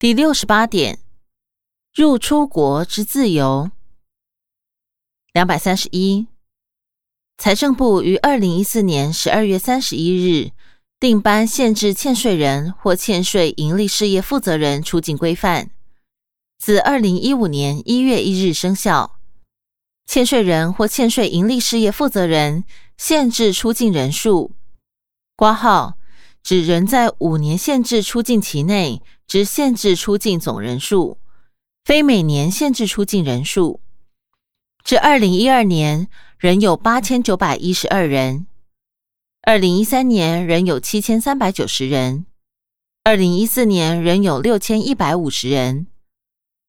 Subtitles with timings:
[0.00, 1.00] 第六十八点，
[1.92, 3.68] 入出国之自由。
[5.32, 6.28] 两百三十一，
[7.36, 10.52] 财政部于二零一四年十二月三十一日
[11.00, 15.72] 定颁限制欠税人或欠税盈利事业负责人出境规范，
[16.58, 19.18] 自二零一五年一月一日生效。
[20.06, 22.62] 欠税人或欠税盈利事业负责人
[22.96, 24.52] 限制出境人数，
[25.34, 25.97] 挂号
[26.48, 31.18] 指人在五年限制出境期内之限制出境总人数，
[31.84, 33.82] 非每年限制出境人数。
[34.82, 36.08] 至二零一二年，
[36.38, 38.46] 仍有八千九百一十二人；
[39.42, 42.24] 二零一三年仍有七千三百九十人；
[43.04, 45.84] 二零一四年仍有六千一百五十人；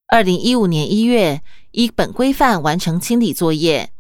[0.08, 1.42] 二零一五年一月。
[1.72, 3.92] 依本规范完成清理作业，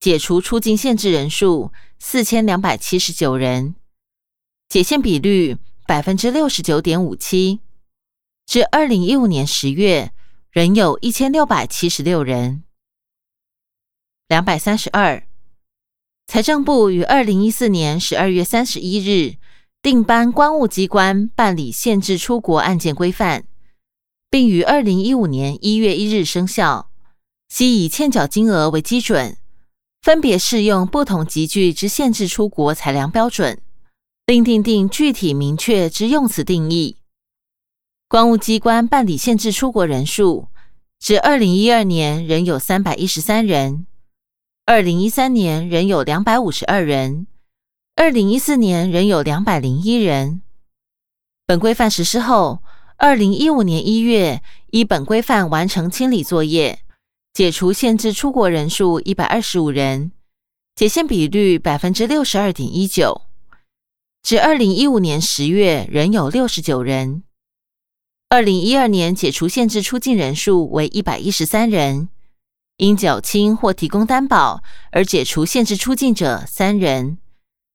[0.00, 3.74] 解除出境限制人数四千两百七十九人，
[4.74, 5.56] 解限比率
[5.86, 7.60] 百分之六十九点五七。
[8.44, 10.10] 至二零一五年十月，
[10.50, 12.64] 仍有一千六百七十六人。
[14.26, 15.28] 两百三十二，
[16.26, 19.36] 财政部于二零一四年十二月三十一日
[19.80, 23.44] 定颁关务机关办理限制出国案件规范。
[24.28, 26.90] 并于二零一五年一月一日生效，
[27.48, 29.36] 悉以欠缴金额为基准，
[30.02, 33.60] 分别适用不同集聚之限制出国裁量标准，
[34.26, 36.96] 并订定具体明确之用词定义。
[38.08, 40.48] 公务机关办理限制出国人数，
[40.98, 43.86] 至二零一二年仍有三百一十三人，
[44.66, 47.26] 二零一三年仍有两百五十二人，
[47.96, 50.42] 二零一四年仍有两百零一人。
[51.46, 52.60] 本规范实施后。
[52.96, 56.78] 二零一五年一月，依本规范完成清理作业，
[57.34, 60.12] 解除限制出国人数一百二十五人，
[60.76, 63.22] 解限比率百分之六十二点一九。
[64.24, 67.24] 至二零一五年十月，仍有六十九人。
[68.30, 72.08] 二零一二年解除限制出境人数为一百一十三人，
[72.78, 77.18] 因缴清或提供担保而解除限制出境者三人，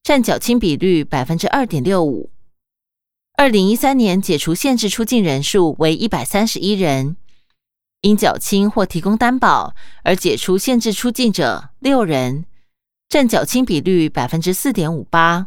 [0.01, 2.31] 占缴清比率百分之二点六五。
[3.38, 7.16] 二零一三年解除限制出境人数为一百三十一人，
[8.01, 12.45] 因缴清或提供担保而解除限制出境者六人，
[13.07, 15.45] 占缴清比率百分之四点五八。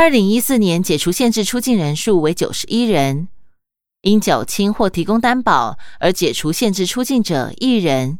[0.00, 3.28] 二零一四年解除限制出境人数为九十一人，
[4.00, 8.18] 因缴清或提供担保而解除限制出境者一人，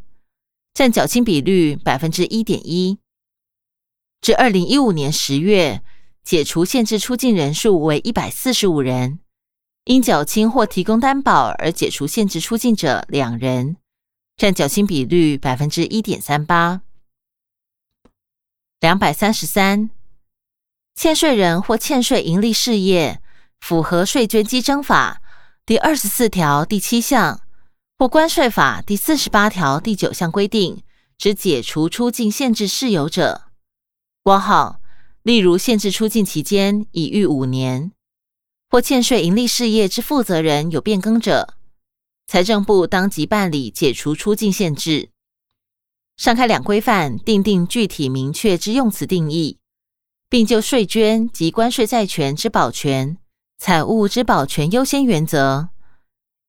[0.74, 2.98] 占缴清比率百分之一点一。
[4.20, 5.80] 至二零一五年十月。
[6.22, 9.20] 解除限制出境人数为一百四十五人，
[9.86, 13.78] 因缴清或提供担保而解除限制出境者两人，
[14.36, 16.82] 占缴清比率百分之一点三八。
[18.80, 19.88] 两百三十三，
[20.94, 23.22] 欠税人或欠税盈利事业
[23.60, 25.22] 符合税捐稽征法
[25.64, 27.40] 第二十四条第七项
[27.96, 30.82] 或关税法第四十八条第九项规定
[31.16, 33.42] 之解除出境限制事由者，
[34.22, 34.80] 括号。
[35.22, 37.92] 例如，限制出境期间已逾五年，
[38.70, 41.56] 或欠税盈利事业之负责人有变更者，
[42.26, 45.10] 财政部当即办理解除出境限制。
[46.16, 49.58] 上开两规范订定具体明确之用词定义，
[50.30, 53.18] 并就税捐及关税债权之保全、
[53.58, 55.68] 财物之保全优先原则，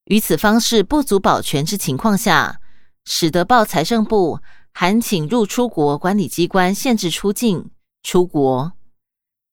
[0.06, 2.62] 于此方式不足保全之情况下，
[3.04, 4.40] 使得报财政部
[4.72, 7.72] 函请入出国管理机关限制出境。
[8.04, 8.72] 出国，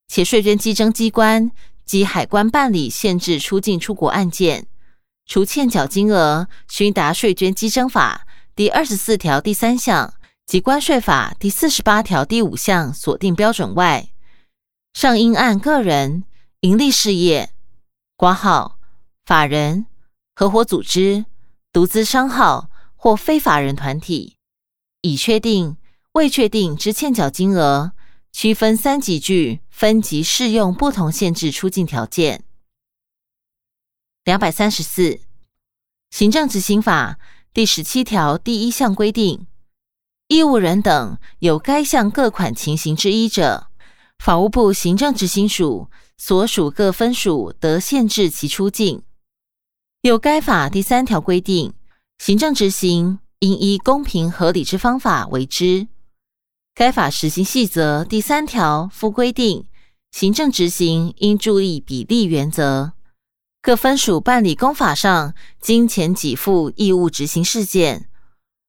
[0.08, 1.50] 且税捐稽征机关
[1.84, 4.66] 及海关办理限制出境出国案件，
[5.26, 10.14] 除欠缴金额需达税捐稽征法第二十四条第三项
[10.46, 14.08] 及关税法第四十八条第五项锁定标准外，
[14.92, 16.24] 尚应按个人、
[16.60, 17.52] 盈利事业、
[18.16, 18.78] 挂号、
[19.24, 19.86] 法人、
[20.34, 21.26] 合伙组织、
[21.72, 24.36] 独资商号或非法人团体，
[25.02, 25.76] 已确定、
[26.12, 27.92] 未确定之欠缴金额。
[28.30, 32.44] 区分三级句，分级适用不同限制出境条件。
[34.22, 35.20] 两百三十四，
[36.10, 37.18] 行政执行法
[37.54, 39.46] 第十七条第一项规定，
[40.28, 43.67] 义务人等有该项各款情形之一者，
[44.18, 49.02] 法务部行政执行署所属各分署得限制其出境。
[50.02, 51.72] 有该法第三条规定，
[52.18, 55.88] 行政执行应依公平合理之方法为之。
[56.74, 59.66] 该法实行细则第三条附规定，
[60.12, 62.92] 行政执行应注意比例原则。
[63.60, 68.08] 各分署办理公法上金钱给付义务执行事件，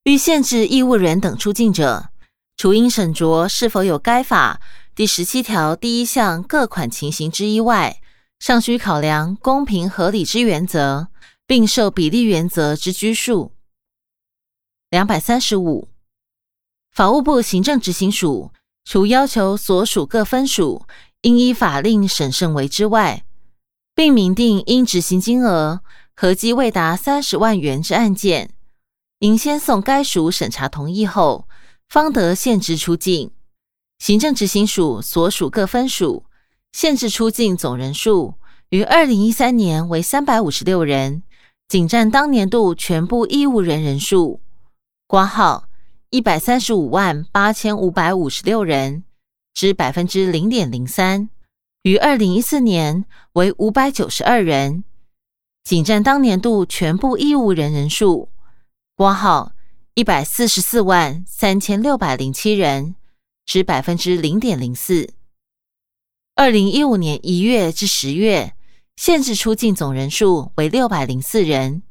[0.03, 2.09] 欲限制义务人等出境者，
[2.57, 4.59] 除应审酌是否有该法
[4.99, 8.01] 第十七条第一项各款情形之一外，
[8.37, 11.07] 尚需考量公平合理之原则，
[11.47, 13.53] 并受比例原则之拘束。
[14.89, 15.87] 两百三十五，
[16.91, 18.51] 法务部行政执行署
[18.83, 20.85] 除要求所属各分署
[21.21, 23.23] 应依法令审慎为之外，
[23.95, 25.79] 并明定应执行金额
[26.13, 28.53] 合计未达三十万元之案件，
[29.19, 31.47] 应先送该署审查同意后，
[31.87, 33.31] 方得限制出境。
[33.99, 36.25] 行政执行署所属各分署
[36.71, 38.35] 限制出境总人数
[38.69, 41.23] 于二零一三年为三百五十六人，
[41.67, 44.41] 仅占当年度全部义务人人数。
[45.05, 45.67] 挂号
[46.11, 49.03] 一百三十五万八千五百五十六人，
[49.53, 51.29] 之百分之零点零三。
[51.83, 54.83] 于二零一四年为五百九十二人，
[55.63, 58.29] 仅占当年度全部义务人人数。
[58.95, 59.53] 挂号
[59.95, 62.95] 一百四十四万三千六百零七人。
[63.49, 65.11] 之百分之零点零四。
[66.35, 68.55] 二零一五年一月至十月，
[68.95, 71.81] 限制出境总人数为六百零四人，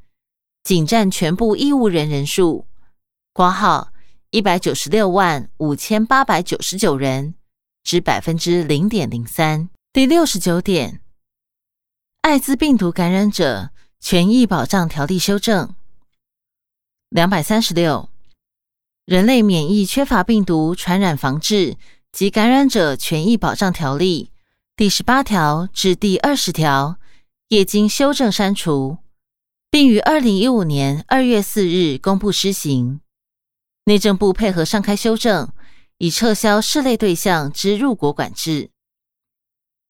[0.63, 2.69] 仅占全部义务人人数。
[3.33, 3.93] 挂号
[4.31, 7.35] 一百九十六万五千八百九十九人，
[7.83, 9.69] 之百分之零点零三。
[9.93, 11.01] 第六十九点，
[12.21, 15.75] 艾滋病毒感染者权益保障条例修正。
[17.09, 18.09] 两百三十六。
[19.09, 21.79] 人类免疫缺乏病毒传染防治
[22.13, 24.33] 及感染者权益保障条例
[24.77, 26.99] 第十八条至第二十条，
[27.49, 28.99] 业经修正删除，
[29.71, 33.01] 并于二零一五年二月四日公布施行。
[33.87, 35.51] 内政部配合上开修正，
[35.97, 38.69] 已撤销涉类对象之入国管制。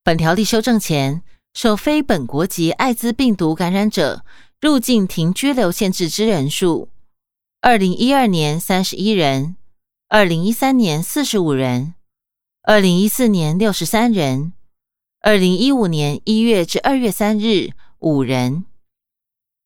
[0.05, 4.25] 本条例修正前，受非本国籍艾滋病毒感染者
[4.61, 6.91] 入境停居留限制之人数。
[7.69, 9.57] 二零一二年三十一人，
[10.09, 11.93] 二零一三年四十五人，
[12.63, 14.55] 二零一四年六十三人，
[15.21, 18.65] 二零一五年一月至二月三日五人。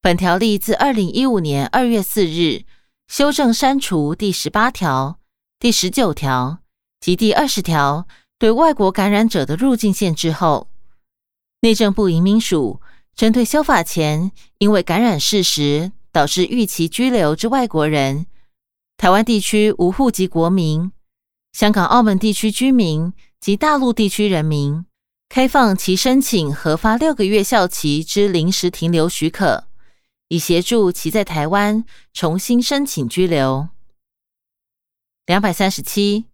[0.00, 2.64] 本条例自二零一五年二月四日
[3.06, 5.20] 修正删除第十八条、
[5.60, 6.58] 第十九条
[6.98, 10.66] 及第二十条对外国感染者的入境限制后，
[11.60, 12.80] 内政部移民署
[13.14, 15.92] 针对修法前因为感染事实。
[16.12, 18.26] 导致预期居留之外国人、
[18.98, 20.92] 台湾地区无户籍国民、
[21.52, 24.84] 香港、澳门地区居民及大陆地区人民，
[25.28, 29.64] 开放其申请核发六个月效期之临时停留许可，
[30.28, 33.68] 以协助其在台湾重新申请居留。
[35.24, 36.26] 两百三十七，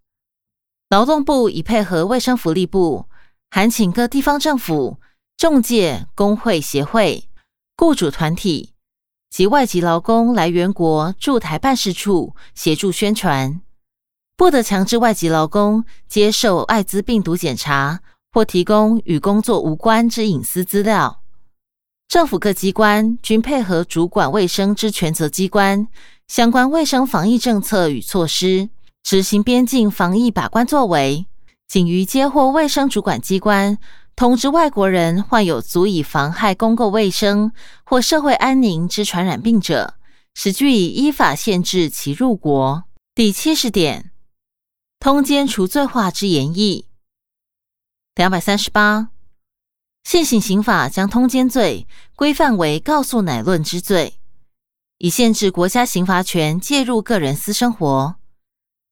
[0.89, 3.07] 劳动部已配合卫生福利部，
[3.51, 4.99] 函请各地方政府、
[5.37, 7.29] 中介、工会协会、
[7.77, 8.73] 雇主团体。
[9.31, 13.61] 及外籍劳工来源国驻台办事处协助宣传，
[14.37, 18.01] 不得强制外籍劳工接受艾滋病毒检查
[18.33, 21.21] 或提供与工作无关之隐私资料。
[22.09, 25.87] 政府各机关均配合主管卫生之权责机关
[26.27, 28.71] 相关卫生防疫政策与措施，
[29.03, 31.27] 执行边境防疫把关作为。
[31.69, 33.77] 仅于接获卫生主管机关。
[34.19, 37.53] 通知外国人患有足以妨害公共卫生
[37.85, 39.95] 或社会安宁之传染病者，
[40.35, 42.83] 使据以依法限制其入国。
[43.15, 44.11] 第七十点，
[44.99, 46.87] 通奸除罪化之言义。
[48.17, 49.11] 两百三十八，
[50.03, 51.87] 现行刑法将通奸罪
[52.17, 54.19] 规范为告诉乃论之罪，
[54.99, 58.17] 以限制国家刑罚权介入个人私生活，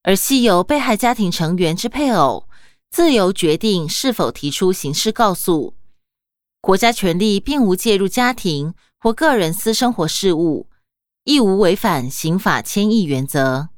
[0.04, 2.46] 而系由被害家庭成员之配偶。
[2.97, 5.75] 自由决定是否提出刑事告诉，
[6.62, 10.71] 国家权力并无介入家庭或个人私生活事务，
[11.25, 13.69] 亦无违反刑法迁议原则。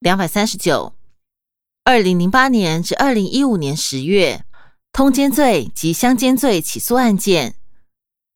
[0.00, 0.92] 两百三十九，
[1.84, 4.44] 二零零八年至二零一五年十月，
[4.92, 7.56] 通奸罪及相奸罪起诉案件，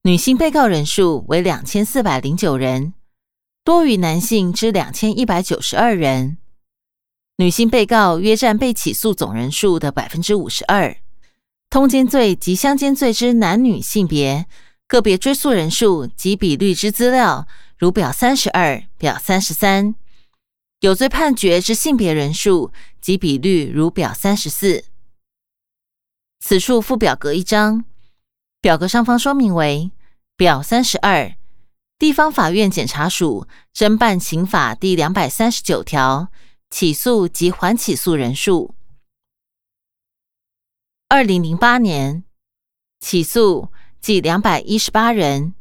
[0.05, 2.95] 女性被告人数为两千四百零九人，
[3.65, 6.39] 多于男性之两千一百九十二人。
[7.41, 10.95] 女性被告约占被起诉总人数的百分之五十二，
[11.71, 14.45] 通奸罪及相奸罪之男女性别
[14.87, 19.95] 个别追诉人数及比率之资料，如表三十二、表三十三；
[20.81, 24.85] 有罪判决之性别人数及比率，如表三十四。
[26.41, 27.87] 此处附表格一张，
[28.61, 29.91] 表格上方说明为
[30.37, 31.33] 表三十二，
[31.99, 36.29] 地方法院检察署侦办刑法第两百三十九条。
[36.71, 38.75] 起诉及缓起诉人数：
[41.09, 42.25] 二零零八年
[43.01, 45.55] 起诉计两百一十八人，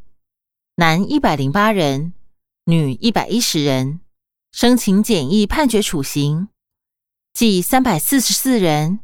[0.76, 2.14] 男一百零八人，
[2.64, 3.98] 女一百一十人；
[4.52, 6.48] 申请简易判决处刑
[7.34, 9.00] 计三百四十四人，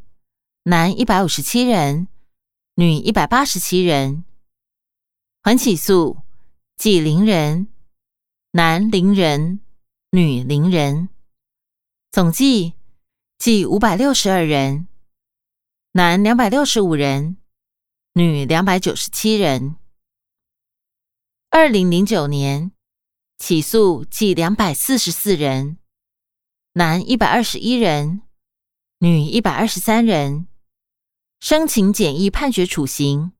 [0.62, 2.06] 男一百五十七人，
[2.76, 4.24] 女一百八十七人。
[5.42, 6.18] 缓起诉，
[6.76, 7.68] 计零人，
[8.52, 9.60] 男零人，
[10.10, 11.08] 女零人，
[12.10, 12.72] 总计
[13.38, 14.88] 计五百六十二人，
[15.92, 17.36] 男两百六十五人，
[18.14, 19.76] 女两百九十七人。
[21.50, 22.72] 二零零九年
[23.38, 25.78] 起诉计两百四十四人，
[26.72, 28.22] 男一百二十一人，
[28.98, 30.48] 女一百二十三人，
[31.40, 33.32] 申请简易判决处刑。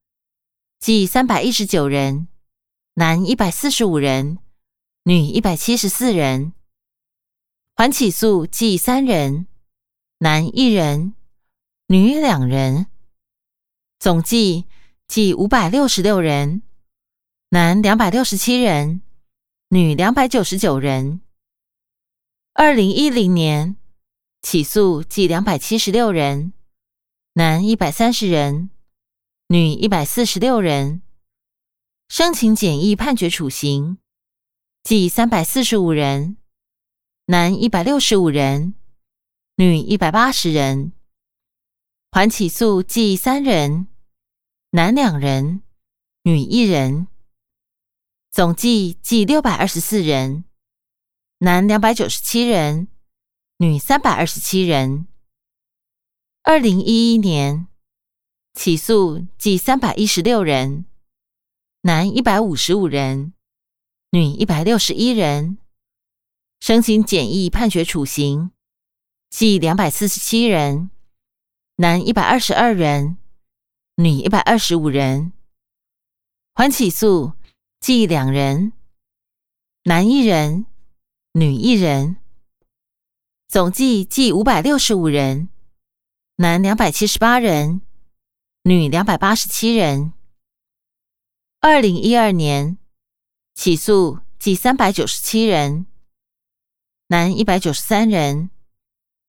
[0.78, 2.28] 计三百一十九人，
[2.94, 4.38] 男一百四十五人，
[5.04, 6.52] 女一百七十四人。
[7.78, 9.48] 缓起诉计三人，
[10.20, 11.12] 男一人，
[11.88, 12.86] 女两人。
[13.98, 14.64] 总计
[15.06, 16.62] 计五百六十六人，
[17.50, 19.02] 男两百六十七人，
[19.68, 21.20] 女两百九十九人。
[22.54, 23.76] 二零一零年
[24.40, 26.54] 起诉计两百七十六人，
[27.34, 28.70] 男一百三十人。
[29.48, 31.02] 女一百四十六人，
[32.08, 33.98] 申请简易判决处刑，
[34.82, 36.38] 计三百四十五人，
[37.28, 38.76] 男一百六十五人，
[39.56, 40.92] 女一百八十人。
[42.12, 43.88] 缓起诉计三人，
[44.70, 45.62] 男两人，
[46.22, 47.08] 女一人。
[48.30, 50.44] 总计计六百二十四人，
[51.38, 52.86] 男两百九十七人，
[53.56, 55.08] 女三百二十七人。
[56.44, 57.66] 二零一一年。
[58.54, 60.86] 起诉计三百一十六人，
[61.82, 63.34] 男一百五十五人，
[64.12, 65.58] 女一百六十一人。
[66.60, 68.50] 申请简易判决处刑，
[69.30, 70.90] 计两百四十七人，
[71.76, 73.18] 男一百二十二人，
[73.96, 75.32] 女一百二十五人。
[76.54, 77.32] 缓起诉
[77.80, 78.72] 计两人，
[79.84, 80.66] 男一人，
[81.32, 82.16] 女一人。
[83.46, 85.48] 总计计五百六十五人，
[86.36, 87.82] 男两百七十八人。
[88.62, 90.12] 女两百八十七人。
[91.60, 92.78] 二零一二年
[93.54, 95.86] 起诉计三百九十七人，
[97.08, 98.50] 男一百九十三人，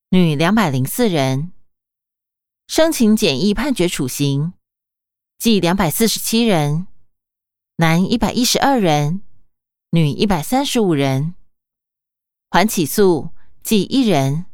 [0.10, 1.52] 女两百零四人。
[2.68, 4.54] 申请简易判决处刑，
[5.38, 6.88] 计两百四十七人，
[7.76, 9.22] 男一百一十二人，
[9.92, 11.36] 女一百三十五人。
[12.50, 13.30] 缓起诉
[13.62, 14.48] 计一人，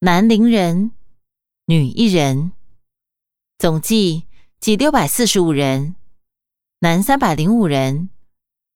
[0.00, 0.90] 男零人，
[1.66, 2.50] 女一人。
[3.56, 4.26] 总计
[4.58, 5.94] 计六百四十五人，
[6.80, 8.10] 男三百零五人，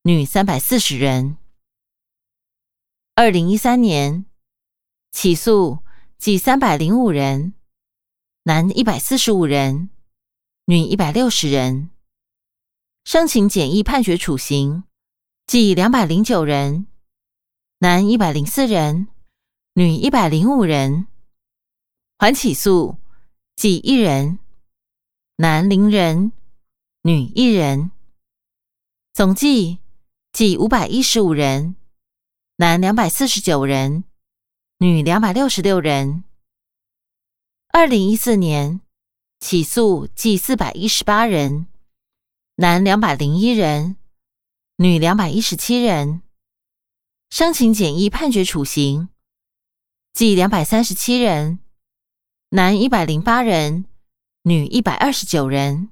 [0.02, 1.36] 女三百四十人。
[3.18, 4.26] 二零一三年
[5.10, 5.78] 起诉
[6.18, 7.54] 计三百零五人，
[8.42, 9.88] 男一百四十五人，
[10.66, 11.88] 女一百六十人。
[13.04, 14.84] 申请简易判决处刑，
[15.46, 16.88] 计两百零九人，
[17.78, 19.08] 男一百零四人，
[19.72, 21.06] 女一百零五人。
[22.18, 22.98] 缓起诉
[23.54, 24.38] 计一人。
[25.36, 26.32] 男零人，
[27.00, 27.92] 女一人，
[29.14, 29.78] 总计
[30.32, 31.76] 计五百一十五人，
[32.58, 34.04] 男两百四十九人，
[34.78, 36.24] 女两百六十六人。
[37.68, 38.80] 二零一四年
[39.38, 41.66] 起诉计四百一十八人，
[42.54, 43.96] 男两百零一人，
[44.76, 46.22] 女两百一十七人。
[47.28, 49.10] 申请简易判决处刑，
[50.14, 51.58] 计两百三十七人，
[52.48, 53.84] 男一百零八人。
[54.44, 55.90] 女一百二十九人，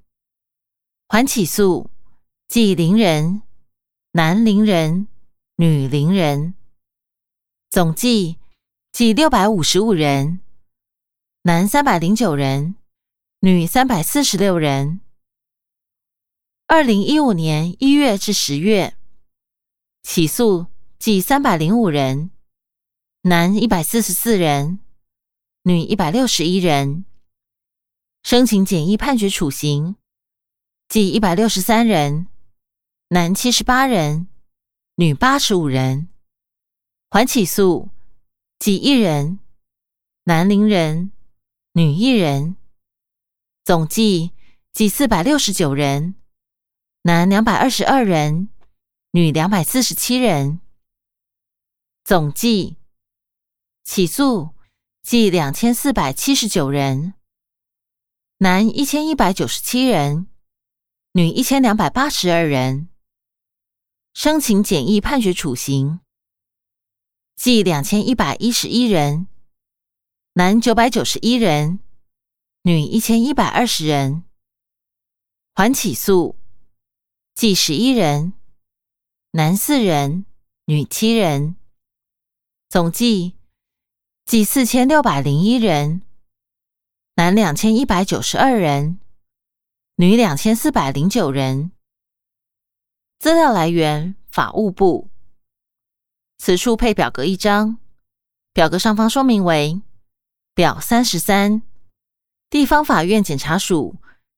[1.08, 1.90] 缓起诉，
[2.48, 3.42] 计零人，
[4.12, 5.08] 男零人，
[5.56, 6.54] 女零人，
[7.70, 8.38] 总计
[8.90, 10.40] 计六百五十五人，
[11.42, 12.74] 男三百零九人，
[13.38, 15.00] 女三百四十六人。
[16.66, 18.96] 二零一五年一月至十月，
[20.02, 20.66] 起诉
[20.98, 22.32] 计三百零五人，
[23.20, 24.80] 男一百四十四人，
[25.62, 27.04] 女一百六十一人。
[28.24, 29.94] 申请简易判决处刑，
[30.88, 32.26] 计一百六十三人，
[33.10, 34.26] 男七十八人，
[34.96, 36.08] 女八十五人。
[37.10, 37.90] 缓起诉，
[38.60, 39.40] 几一人，
[40.24, 41.10] 男零人，
[41.72, 42.56] 女一人。
[43.64, 44.30] 总计
[44.72, 46.14] 计四百六十九人，
[47.02, 48.48] 男两百二十二人，
[49.10, 50.60] 女两百四十七人。
[52.04, 52.76] 总计
[53.82, 54.50] 起诉
[55.02, 57.14] 计两千四百七十九人。
[58.38, 60.28] 男一千一百九十七人，
[61.12, 62.90] 女一千两百八十二人。
[64.14, 65.98] 申请简易判决处刑，
[67.34, 69.26] 计两千一百一十一人，
[70.34, 71.80] 男九百九十一人，
[72.62, 74.22] 女一千一百二十人。
[75.52, 76.36] 缓起诉，
[77.34, 78.34] 计十一人，
[79.32, 80.24] 男四人，
[80.66, 81.56] 女七人。
[82.68, 83.34] 总计
[84.24, 86.02] 计四千六百零一人。
[87.16, 89.00] 男两千一百九十二人，
[89.96, 91.72] 女两千四百零九人。
[93.24, 95.08] 资料来源：法务部。
[96.36, 97.78] 此处配表格一张，
[98.52, 99.80] 表格上方说明为
[100.54, 101.62] 表三十三，
[102.50, 103.96] 地方法院检察署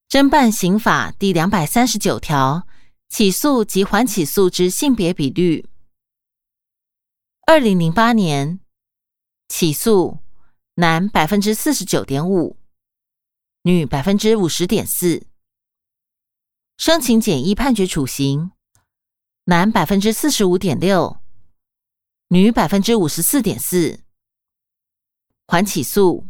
[0.09, 2.69] 侦办刑法第两百三十九条
[3.09, 5.69] 起诉及缓起诉之性别比率。
[7.49, 8.61] 二零零八年
[9.49, 10.19] 起诉
[10.75, 12.57] 男百分之四十九点五，
[13.62, 15.26] 女百分之五十点四。
[16.78, 18.52] 申请简易判决处刑，
[19.49, 21.21] 男百分之四十五点六。
[22.29, 24.00] 女百分之五十四点四，
[25.47, 26.26] 缓起诉，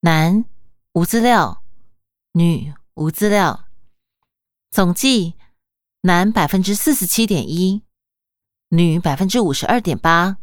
[0.00, 0.46] 男
[0.92, 1.62] 无资料，
[2.32, 3.68] 女无资料，
[4.70, 5.34] 总计
[6.00, 7.82] 男百分之四十七点一，
[8.70, 10.38] 女百分之五十二点八。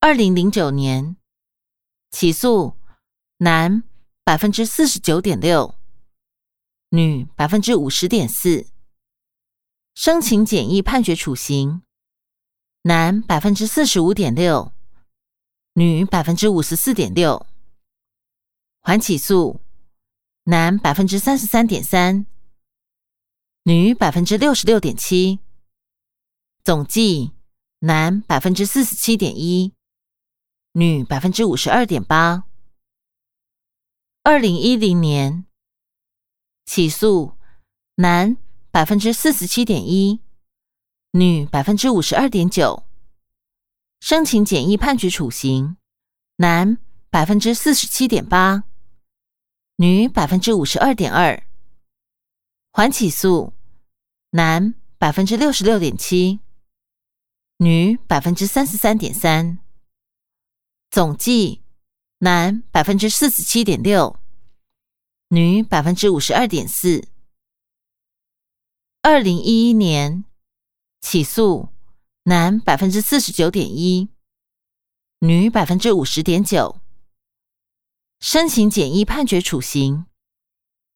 [0.00, 1.18] 二零零九年
[2.10, 2.78] 起诉
[3.36, 3.84] 男
[4.24, 5.74] 百分之四十九点六，
[6.88, 8.71] 女百分之五十点四，
[9.94, 11.82] 申请简易判决处刑。
[12.82, 14.72] 男百分之四十五点六，
[15.74, 17.46] 女百分之五十四点六。
[18.80, 19.60] 缓起诉，
[20.44, 22.26] 男百分之三十三点三，
[23.64, 25.38] 女百分之六十六点七。
[26.64, 27.32] 总计
[27.80, 29.74] 男百分之四十七点一，
[30.72, 32.44] 女百分之五十二点八。
[34.24, 35.44] 二零一零年
[36.64, 37.36] 起诉，
[37.96, 38.36] 男
[38.72, 40.22] 百分之四十七点一。
[41.10, 42.84] 女百分之五十二点九，
[44.00, 45.76] 申请简易判决处刑；
[46.36, 46.78] 男
[47.10, 48.64] 百分之四十七点八，
[49.76, 51.46] 女百分之五十二点二。
[52.72, 53.52] 缓起诉，
[54.30, 56.40] 男百分之六十六点七，
[57.58, 59.58] 女百分之三十三点三。
[60.90, 61.60] 总计
[62.20, 64.18] 男百分之四十七点六，
[65.28, 67.11] 女百分之五十二点四。
[69.04, 70.24] 二零一一年。
[71.00, 71.70] 起诉
[72.22, 74.08] 男百分之四十九点一，
[75.18, 76.80] 女百分之五十点九。
[78.20, 80.06] 申请简易判决处刑，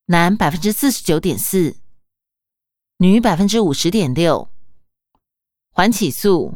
[0.05, 1.75] 男百分之四十九点四，
[2.99, 4.49] 女百分之五十点六。
[5.71, 6.55] 缓起诉，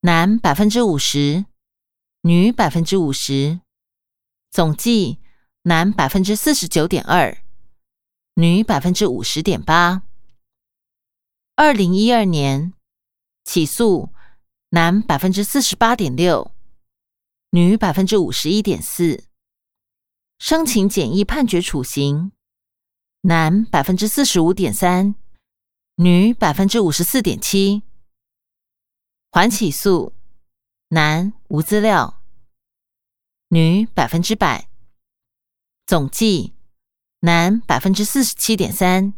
[0.00, 1.44] 男百分之五十，
[2.22, 3.60] 女百分之五十。
[4.50, 5.18] 总计
[5.64, 7.36] 男百分之四十九点二，
[8.36, 10.04] 女百分之五十点八。
[11.56, 12.72] 二零一二年
[13.44, 14.10] 起诉
[14.70, 16.54] 男百分之四十八点六，
[17.50, 19.24] 女百分之五十一点四，
[20.38, 22.32] 申请简易判决处刑，
[23.22, 25.14] 男百分之四十五点三，
[25.96, 27.82] 女百分之五十四点七。
[29.30, 30.14] 缓起诉，
[30.88, 32.22] 男无资料，
[33.48, 34.68] 女百分之百。
[35.86, 36.54] 总计
[37.20, 39.12] 男百分之四十七点三。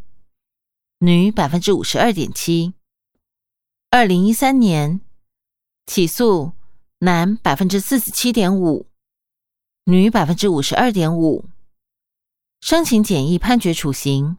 [1.05, 2.75] 女百分之五十二点七，
[3.91, 5.01] 二零一三年
[5.85, 6.53] 起诉
[7.01, 8.87] 男百分之四十七点五，
[9.87, 11.47] 女百分之五十二点五，
[12.61, 14.37] 申请简易判决处刑，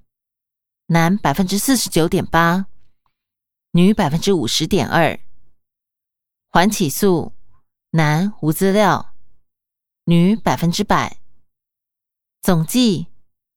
[0.86, 2.68] 男百分之四十九点八，
[3.72, 5.20] 女百分之五十点二，
[6.50, 7.34] 缓起诉，
[7.90, 9.14] 男无资料，
[10.06, 11.20] 女百分之百，
[12.42, 13.08] 总计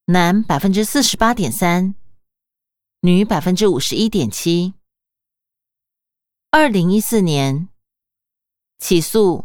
[0.06, 1.94] 男百分之四十八点三。
[3.00, 4.74] 女百分之五十一点七，
[6.50, 7.68] 二零一四年
[8.78, 9.44] 起诉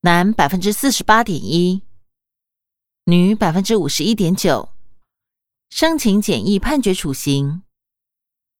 [0.00, 1.82] 男百分之四十八点一，
[3.04, 4.70] 女百分之五十一点九，
[5.68, 7.62] 申请简易判决处刑，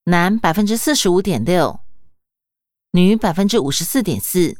[0.05, 1.81] 男百分之四十五点六，
[2.93, 4.59] 女百分之五十四点四，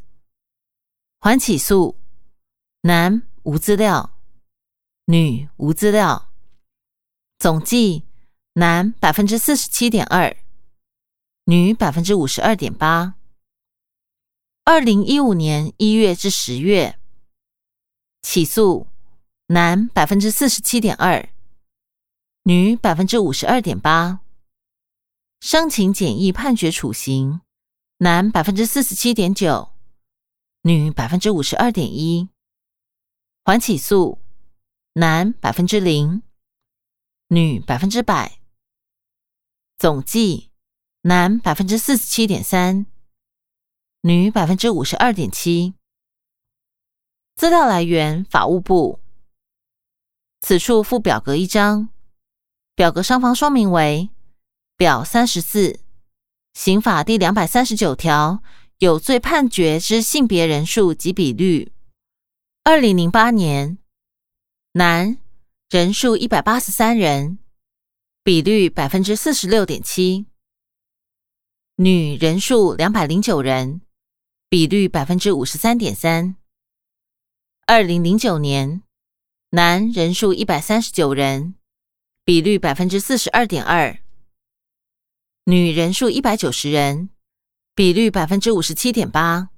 [1.21, 1.97] 缓起诉，
[2.81, 4.19] 男无资料，
[5.05, 6.33] 女无资料，
[7.39, 8.10] 总计。
[8.55, 10.37] 男百分之四十七点二，
[11.45, 13.15] 女百分之五十二点八。
[14.65, 16.99] 二零一五年一月至十月
[18.23, 18.89] 起诉，
[19.47, 21.29] 男百分之四十七点二，
[22.43, 24.19] 女百分之五十二点八。
[25.41, 27.43] 申请简易判决处刑，
[27.99, 29.71] 男百分之四十七点九，
[30.63, 32.29] 女百分之五十二点一。
[33.45, 34.19] 缓起诉，
[34.95, 36.23] 男百分之零，
[37.29, 38.40] 女百分之百。
[39.81, 40.51] 总计
[41.05, 42.85] 男百分之四十七点三，
[44.03, 45.73] 女百分之五十二点七。
[47.35, 49.01] 资料来源：法务部。
[50.43, 51.89] 此处附表格一张，
[52.75, 54.11] 表格上方说明为
[54.77, 55.81] 表三十四，
[56.53, 58.43] 刑法第两百三十九条
[58.81, 61.73] 有罪判决之性别人数及比率。
[62.65, 63.79] 二零零八年
[64.73, 65.17] 男
[65.71, 67.39] 人数一百八十三人，
[68.23, 70.27] 比率百分之四十六点七；
[71.77, 73.81] 女人数两百零九人，
[74.51, 76.37] 比率百分之五十三点三。
[77.65, 78.83] 二零零九年，
[79.53, 81.55] 男人数一百三十九人，
[82.23, 84.03] 比率百分之四十二点二；
[85.45, 87.09] 女人数一百九十人，
[87.75, 89.49] 比率百分之五十七点八。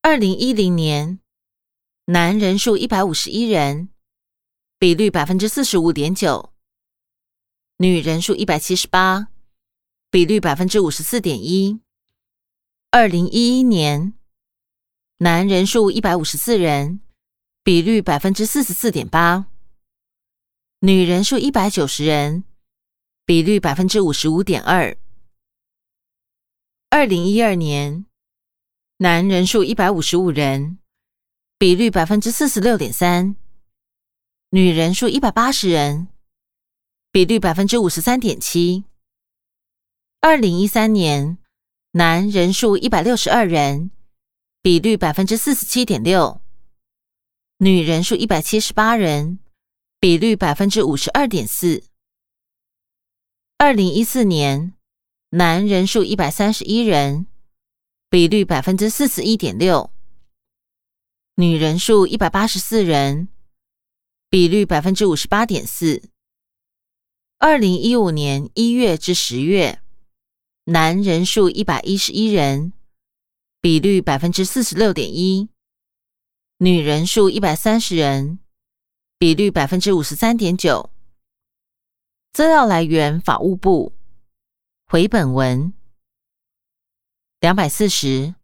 [0.00, 1.20] 二零一零年，
[2.06, 3.90] 男人数一百五十一人，
[4.78, 6.51] 比率百分之四十五点九；
[7.82, 9.26] 女人数一百七十八，
[10.08, 11.80] 比率百分之五十四点一。
[12.92, 14.14] 二零一一年，
[15.18, 17.00] 男人数一百五十四人，
[17.64, 19.46] 比率百分之四十四点八；
[20.78, 22.44] 女人数一百九十人，
[23.26, 24.96] 比率百分之五十五点二。
[26.90, 28.06] 二零一二年。
[28.98, 30.78] 男人数一百五十五人，
[31.58, 33.34] 比率百分之四十六点三；
[34.50, 36.06] 女人数一百八十人，
[37.12, 38.84] 比率百分之五十三点七。
[40.22, 41.36] 二零一三年，
[41.90, 43.90] 男人数一百六十二人，
[44.62, 46.40] 比率百分之四十七点六；
[47.58, 49.40] 女人数一百七十八人，
[50.00, 51.84] 比率百分之五十二点四。
[53.58, 54.72] 二零一四年，
[55.32, 57.26] 男人数一百三十一人。
[58.08, 59.90] 比率百分之四十一点六，
[61.34, 63.28] 女人数一百八十四人，
[64.30, 66.11] 比率百分之五十八点四。
[67.44, 69.82] 二零一五年一月至十月，
[70.66, 72.72] 男人数一百一十一人，
[73.60, 75.48] 比率百分之四十六点一；
[76.58, 78.38] 女人数一百三十人，
[79.18, 80.90] 比率百分之五十三点九。
[82.32, 83.92] 资料来源：法务部。
[84.86, 85.74] 回本文。
[87.40, 88.36] 两百四十，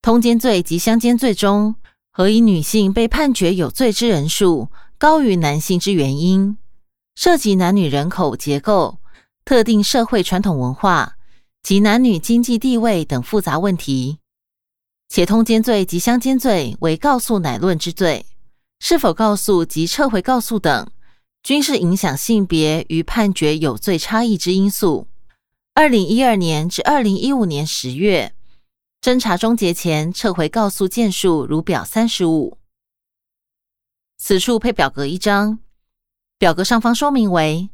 [0.00, 1.74] 通奸罪及相奸罪中，
[2.10, 6.56] 何以女性被判决有罪之人数高于男性之原因，
[7.20, 9.00] 涉及男女人口结构、
[9.44, 11.16] 特定社会传统文化
[11.64, 14.20] 及男女经济地位等复杂问题。
[15.08, 18.24] 且通奸罪及相奸罪为告诉乃论之罪，
[18.78, 20.88] 是否告诉及撤回告诉等，
[21.42, 25.08] 均是影响性别与判决有罪差异之因素。
[25.74, 28.32] 二零一二年至二零一五年十月，
[29.02, 32.58] 侦查终结前撤回告诉件数如表三十五。
[34.18, 35.58] 此处配表格一张，
[36.38, 37.68] 表格上方说明为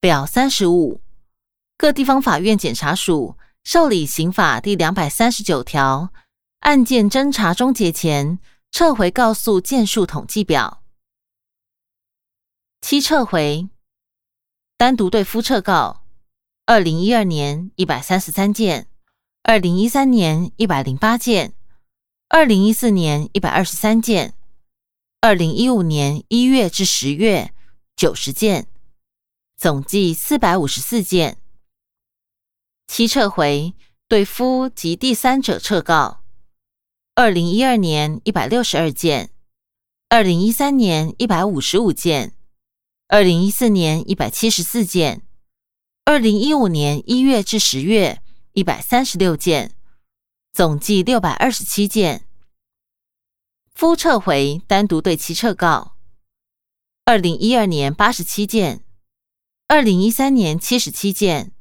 [0.00, 1.00] 表三十五，
[1.78, 6.12] 各地方法院检察署受理刑法第两百三十九条
[6.60, 8.40] 案件侦查终结前
[8.72, 10.82] 撤回告诉件数统计表。
[12.80, 13.68] 七撤回，
[14.76, 16.02] 单独对夫撤告。
[16.66, 18.88] 二零一二年一百三十三件，
[19.44, 21.54] 二零一三年一百零八件，
[22.28, 24.34] 二零一四年一百二十三件，
[25.20, 27.52] 二零一五年一月至十月
[27.96, 28.66] 九十件，
[29.56, 31.38] 总计四百五十四件。
[32.86, 33.74] 七撤回
[34.08, 36.22] 对夫及第三者撤告。
[37.14, 39.30] 二零一二年一百六十二件，
[40.08, 42.34] 二零一三年一百五十五件，
[43.08, 45.22] 二零一四年一百七十四件。
[46.04, 48.22] 二零一五年一月至十月，
[48.54, 49.76] 一百三十六件，
[50.52, 52.26] 总计六百二十七件。
[53.72, 55.91] 夫撤回单独对其撤告。
[57.04, 58.84] 二零一二年八十七件，
[59.66, 61.52] 二零一三年七十七件，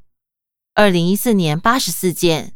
[0.75, 2.53] 二零一四年八十四件，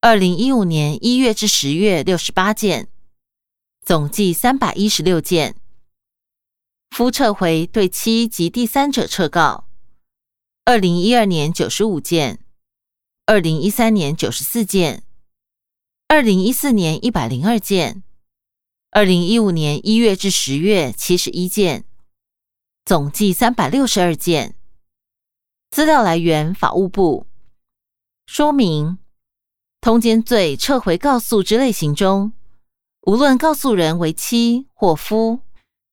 [0.00, 2.88] 二零一五年一月至十月六十八件，
[3.84, 5.54] 总计三百一十六件。
[6.88, 9.68] 夫撤回对妻及第三者撤告。
[10.64, 12.42] 二零一二年九十五件，
[13.26, 15.04] 二零一三年九十四件，
[16.08, 18.02] 二零一四年一百零二件，
[18.90, 21.84] 二零一五年一月至十月七十一件，
[22.90, 24.56] 总计三百六十二件。
[25.70, 27.28] 资料来源：法务部。
[28.26, 28.98] 说明：
[29.80, 32.32] 通奸罪撤回告诉之类型中，
[33.02, 35.42] 无论告诉人为妻或夫，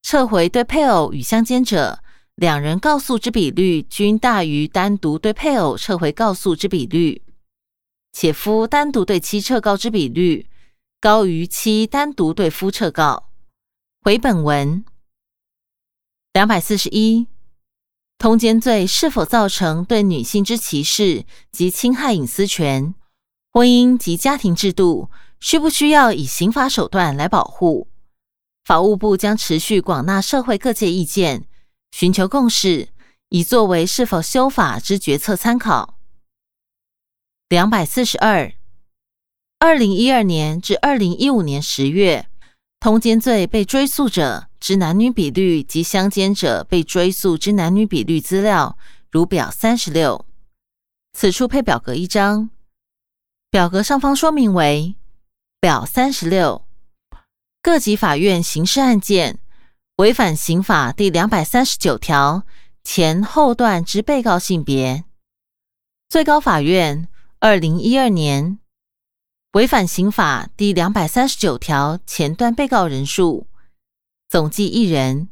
[0.02, 2.00] 撤回对配偶与相奸者。
[2.34, 7.22] 两人告诉之比率均大于单独对配偶撤回告诉之比率，
[8.12, 10.48] 且夫单独对妻撤告之比率
[11.00, 13.30] 高于妻单独对夫撤告。
[14.02, 14.84] 回本文
[16.38, 17.26] 两百四十一，
[18.20, 22.94] 通奸罪是否造成对女性之歧视及侵害隐私权？
[23.52, 27.88] 婚姻及家庭制度需不需要以刑法手段来保护？
[28.66, 31.48] 法务部将持续广纳社会各界意见。
[31.90, 32.90] 寻求共识，
[33.30, 35.98] 以作为是否修法之决策参考。
[37.50, 38.54] 两百四十二，
[39.58, 42.28] 二零一二年至二零一五年十月，
[42.80, 48.78] 通奸罪被追诉者之男女比率及相奸者被追溯之男女比率资料，
[49.12, 50.26] 如表三十六。
[51.14, 52.50] 此处配表格一张，
[53.50, 54.96] 表格上方说明为
[55.60, 56.66] 表三十六。
[57.62, 59.40] 各级法院刑事案件
[59.98, 62.44] 违反刑法第两百三十九条
[62.84, 65.04] 前后段之被告性别。
[66.08, 67.08] 最高法院
[67.40, 68.60] 二零一二年
[69.54, 73.48] 违反刑法第两百三十九条前段被告人数
[74.30, 75.30] 总计一人，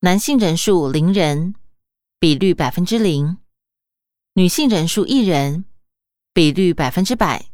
[0.00, 1.54] 男性人数零人，
[2.18, 3.36] 比率百分之零；
[4.34, 5.66] 女性人数一人，
[6.34, 7.46] 比率百分之百。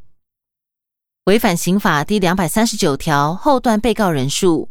[1.25, 4.71] 违反刑法第两百三十九条后段被告人数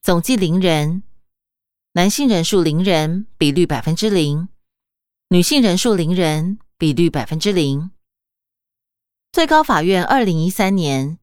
[0.00, 1.02] 总计零人，
[1.92, 4.48] 男性人数零人，比率百分之零；
[5.28, 7.90] 女性人数零人，比率百分之零。
[9.30, 11.19] 最高法院二零一三年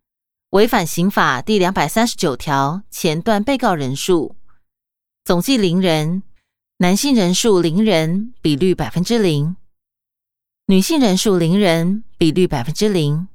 [0.57, 4.35] 违反刑法第两百三十九条前段被告人数
[5.23, 6.23] 总计零人，
[6.77, 9.55] 男性人数零人，比率百分之零；
[10.65, 13.27] 女性人数零人，比率百分之零。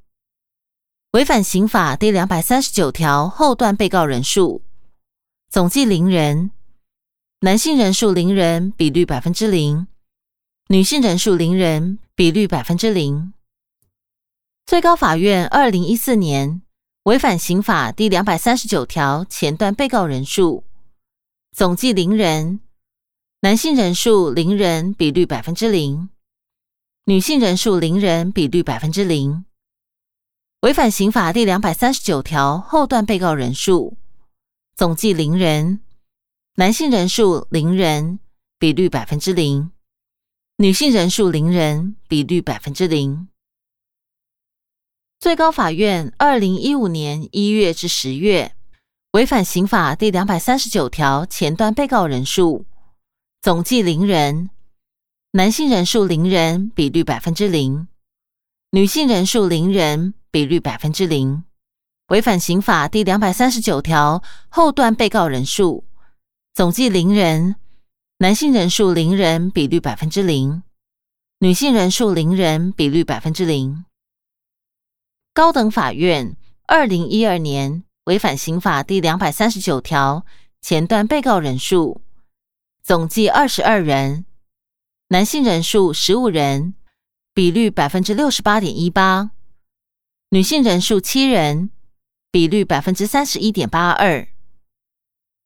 [1.13, 4.65] 违反刑法第两百三十九条后段被告人数
[5.49, 6.51] 总计零人，
[7.43, 9.87] 男性人数零人，比率百分之零；
[10.71, 13.33] 女性人数零人，比率百分之零。
[14.67, 16.63] 最高法院二零一四年
[17.05, 20.63] 违反刑法第两百三十九条前段被告人数。
[21.51, 22.61] 总计零人，
[23.41, 26.09] 男性人数零人，比率百分之零；
[27.07, 29.45] 女性人数零人，比率百分之零。
[30.61, 33.97] 违反刑法第两百三十九条后段被告人数。
[34.77, 35.81] 总计零人，
[36.55, 38.21] 男性人数零人，
[38.61, 39.73] 比率百分之零；
[40.59, 43.27] 女性人数零人，比率百分之零。
[45.23, 48.57] 最高法院二零一五年一月至十月
[49.13, 52.67] 违反刑法第两百三十九条前段被告人数
[53.41, 54.51] 总计零人，
[55.31, 57.87] 男性人数零人，比率百分之零；
[58.73, 60.15] 女性人数零人。
[60.33, 61.45] 比率百分之零，
[62.09, 65.85] 违反刑法第两百三十九条后段被告人数
[66.53, 67.55] 总计零人，
[68.19, 70.63] 男性人数零人，比率百分之零；
[71.39, 73.85] 女性人数零人，比率百分之零。
[75.35, 80.27] 高等法院二零一二年违反刑法第两百三十九条
[80.61, 82.03] 前段被告人数
[82.83, 84.27] 总计二十二人，
[85.09, 86.75] 男性人数十五人，
[87.33, 89.31] 比率百分之六十八点一八。
[90.31, 91.71] 女性人数七人，
[92.31, 94.29] 比率百分之三十一点八二。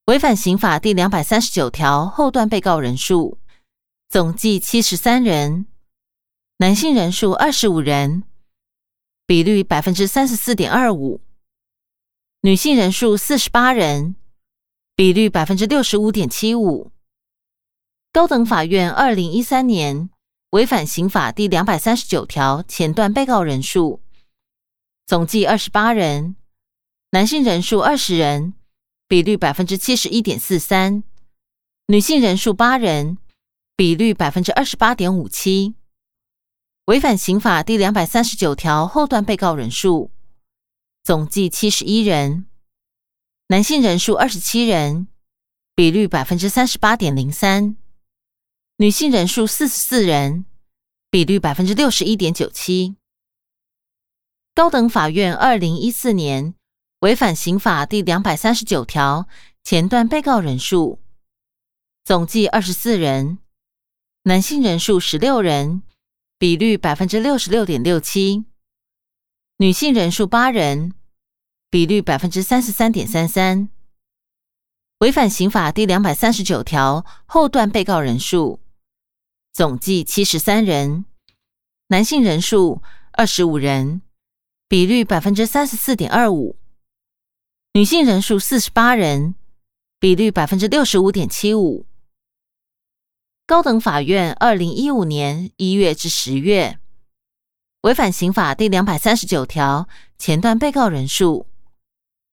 [0.07, 3.39] 违反刑法第两百三十九条后段被告人数
[4.09, 5.67] 总计七十三人，
[6.57, 8.25] 男性人数二十五人，
[9.29, 11.21] 比率百分之三十四点二五。
[12.43, 14.15] 女性人数四十八人，
[14.95, 16.93] 比率百分之六十五点七五。
[18.13, 20.11] 高等法院二零一三年
[20.51, 24.01] 违反刑法第两百三十九条前段被告人数。
[25.07, 26.37] 总计二十八人，
[27.11, 28.55] 男性人数二十人，
[29.09, 31.03] 比率百分之七十一点四三；
[31.89, 33.19] 女性人数八人，
[33.75, 35.75] 比率百分之二十八点五七。
[36.87, 40.13] 违反刑法第两百三十九条后段被告人数。
[41.03, 42.47] 总计七十一人，
[43.49, 45.09] 男性人数二十七人，
[45.75, 47.75] 比率百分之三十八点零三；
[48.77, 50.47] 女性人数四十四人，
[51.11, 52.95] 比率百分之六十一点九七。
[54.55, 56.55] 高等法院二零一四年
[57.01, 59.27] 违反刑法第两百三十九条
[59.65, 61.01] 前段被告人数。
[62.05, 63.39] 总计二十四人，
[64.23, 65.83] 男性人数十六人，
[66.39, 68.45] 比率百分之六十六点六七；
[69.57, 70.93] 女性人数八人，
[71.71, 73.71] 比率百分之三十三点三三。
[74.99, 78.61] 违反刑法第两百三十九条后段被告人数
[79.53, 81.07] 总计七十三人，
[81.89, 84.03] 男性人数二十五人。
[84.69, 86.59] 比率百分之三十四点二五，
[87.75, 89.37] 女性人数四十八人，
[90.01, 91.87] 比率百分之六十五点七五。
[93.47, 96.81] 高等法院二零一五年一月至十月
[97.83, 101.47] 违反刑法第两百三十九条前段被告人数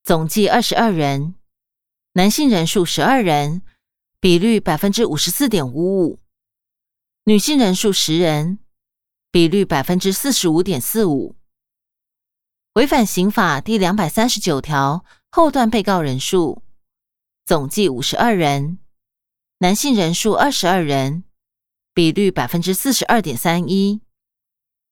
[0.02, 1.36] 总计二十二人，
[2.14, 3.62] 男性人数十二人，
[4.18, 6.18] 比率百分之五十四点五五；
[7.26, 8.58] 女性人数十人，
[9.30, 11.36] 比率百分之四十五点四五。
[12.72, 16.64] 违反刑法第两百三十九条后段被告人数
[17.46, 18.78] 总计五十二人，
[19.64, 21.24] 男性人数二十二人，
[21.94, 24.00] 比率百分之四十二点三一；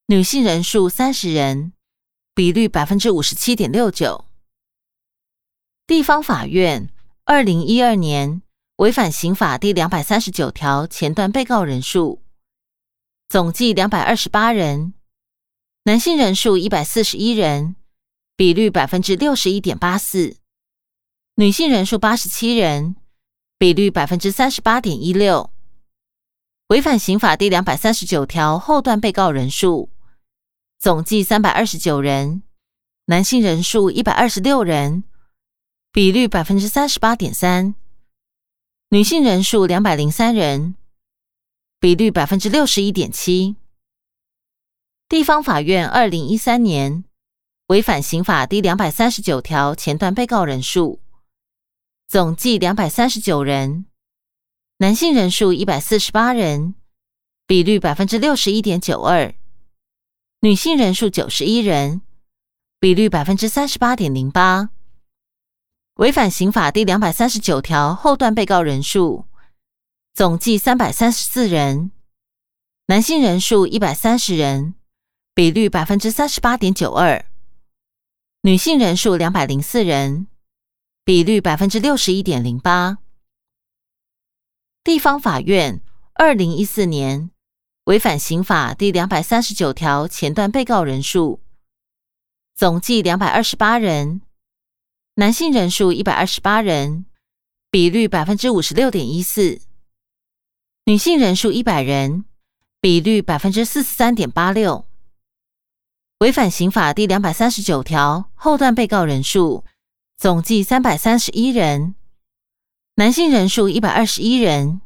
[0.07, 1.75] 女性人数三十人，
[2.35, 4.25] 比率百分之五十七点六九。
[5.87, 6.89] 地方法院
[7.27, 8.41] 二零一二年
[8.77, 12.23] 违反刑法第两百三十九条前段被告人数
[13.29, 14.95] 总计两百二十八人，
[15.83, 17.77] 男性人数一百四十一人，
[18.37, 20.39] 比率百分之六十一点八四；
[21.35, 22.97] 女性人数八十七人，
[23.63, 25.49] 比率百分之三十八点一六。
[26.67, 29.89] 违反刑法第两百三十九条后段被告人数
[30.81, 32.43] 总计三百二十九人，
[33.05, 35.05] 男性人数一百二十六人。
[35.93, 37.77] 比率百分之三十八点三，
[38.89, 40.75] 女性人数两百零三人，
[41.79, 43.55] 比率百分之六十一点七。
[45.09, 47.05] 地方法院二零一三年
[47.69, 50.99] 违反刑法第两百三十九条前段被告人数
[52.13, 53.87] 总计两百三十九人，
[54.77, 56.75] 男性人数一百四十八人，
[57.47, 59.35] 比率百分之六十一点九二，
[60.41, 62.03] 女性人数九十一人，
[62.79, 64.69] 比率百分之三十八点零八。
[65.95, 69.25] 违反刑法第两百三十九条后段被告人数
[70.13, 71.93] 总计三百三十四人，
[72.89, 74.75] 男性人数一百三十人，
[75.35, 77.25] 比率百分之三十八点九二；
[78.43, 80.27] 女性人数两百零四人，
[81.05, 82.99] 比率百分之六十一点零八。
[84.85, 85.81] 地方法院
[86.15, 87.31] 二零一四年
[87.87, 91.41] 违反刑法第两百三十九条前段被告人数
[92.55, 94.21] 总计两百二十八人。
[95.17, 97.05] 男性人数一百二十八人，
[97.69, 99.61] 比率百分之五十六点一四；
[100.85, 102.25] 女性人数一百人，
[102.81, 104.87] 比率百分之四十三点八六。
[106.21, 109.65] 违反刑法第两百三十九条后段被告人数
[110.23, 111.97] 总计三百三十一人，
[112.95, 114.81] 男性人数一百二十一人，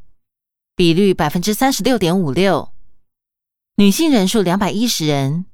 [0.75, 2.71] 比率百分之三十六点五六；
[3.75, 5.45] 女性人数两百一十人，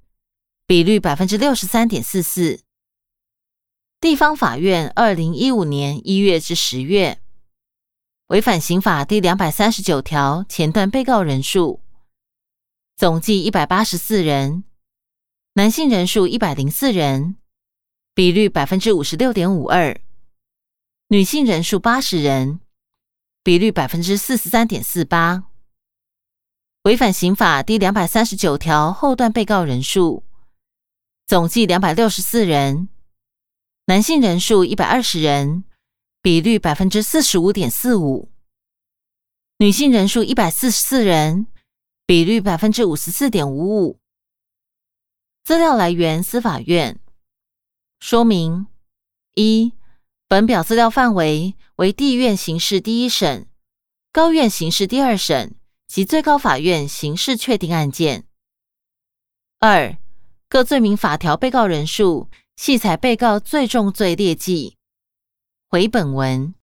[0.65, 2.62] 比率百分之六十三点四四。
[4.00, 7.19] 地方法院二零一五年一月至十月
[8.28, 11.82] 违反刑法第两百三十九条前段被告人数
[12.96, 14.63] 总计一百八十四人，
[15.56, 17.36] 男性人数一百零四人，
[18.15, 19.97] 比率百分之五十六点五二；
[21.08, 22.60] 女性人数八十人，
[23.41, 25.45] 比率百分之四十三点四八。
[26.84, 30.23] 违反刑法第两百三十九条后段被告人数
[31.26, 32.89] 总计两百六十四人。
[33.86, 35.63] 男性人数一百二十人，
[36.21, 38.30] 比率百分之四十五点四五；
[39.58, 41.47] 女性人数一百四十四人，
[42.06, 43.99] 比率百分之五十四点五五。
[45.43, 46.99] 资料来源：司法院。
[48.06, 48.68] 说明：
[49.36, 49.72] 一、
[50.28, 53.48] 本表资料范围为地院刑事第一审、
[54.12, 55.56] 高院刑事第二审
[55.88, 58.26] 及最高法院刑事确定案件。
[59.60, 59.96] 二、
[60.50, 62.30] 各罪名法条被告人数。
[62.58, 64.76] 系采被告最重罪列记，
[65.70, 66.54] 回本文。